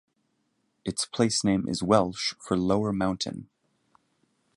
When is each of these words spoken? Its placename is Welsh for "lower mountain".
Its 0.83 1.05
placename 1.05 1.69
is 1.69 1.83
Welsh 1.83 2.33
for 2.39 2.57
"lower 2.57 2.91
mountain". 2.91 3.51